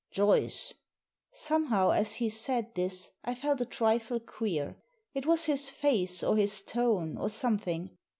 [0.09, 0.73] "Joyce!"
[1.31, 4.77] Somehow, as he said this, I felt a trifle queer.
[5.13, 7.95] It was his face, or his tone, or something.